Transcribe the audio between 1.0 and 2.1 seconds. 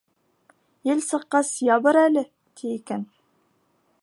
сыҡҡас, ябыр